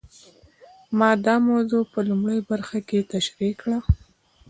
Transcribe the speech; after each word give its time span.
ما 0.97 1.09
دا 1.25 1.35
موضوع 1.49 1.83
په 1.91 1.99
لومړۍ 2.09 2.39
برخه 2.49 2.79
کې 2.87 3.07
تشرېح 3.13 3.53
کړه. 3.61 3.77